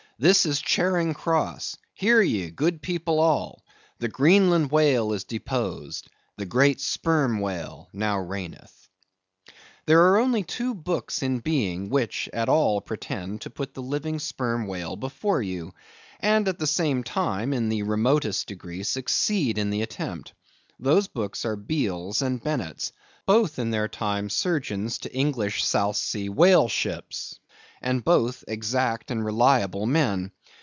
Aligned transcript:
This 0.19 0.45
is 0.45 0.61
Charing 0.61 1.15
Cross; 1.15 1.77
hear 1.95 2.21
ye! 2.21 2.51
good 2.51 2.83
people 2.83 3.19
all,—the 3.19 4.07
Greenland 4.07 4.69
whale 4.69 5.13
is 5.13 5.23
deposed,—the 5.23 6.45
great 6.45 6.79
sperm 6.79 7.39
whale 7.39 7.89
now 7.91 8.19
reigneth! 8.19 8.87
There 9.87 9.99
are 9.99 10.19
only 10.19 10.43
two 10.43 10.75
books 10.75 11.23
in 11.23 11.39
being 11.39 11.89
which 11.89 12.29
at 12.33 12.49
all 12.49 12.81
pretend 12.81 13.41
to 13.41 13.49
put 13.49 13.73
the 13.73 13.81
living 13.81 14.19
sperm 14.19 14.67
whale 14.67 14.95
before 14.95 15.41
you, 15.41 15.73
and 16.19 16.47
at 16.47 16.59
the 16.59 16.67
same 16.67 17.03
time, 17.03 17.51
in 17.51 17.69
the 17.69 17.81
remotest 17.81 18.45
degree 18.45 18.83
succeed 18.83 19.57
in 19.57 19.71
the 19.71 19.81
attempt. 19.81 20.33
Those 20.79 21.07
books 21.07 21.45
are 21.45 21.55
Beale's 21.55 22.21
and 22.21 22.43
Bennett's; 22.43 22.91
both 23.25 23.57
in 23.57 23.71
their 23.71 23.87
time 23.87 24.29
surgeons 24.29 24.99
to 24.99 25.11
English 25.11 25.65
South 25.65 25.95
Sea 25.97 26.29
whale 26.29 26.67
ships, 26.67 27.39
and 27.83 28.03
both 28.03 28.43
exact 28.47 29.09
and 29.09 29.25
reliable 29.25 29.87
men. 29.87 30.31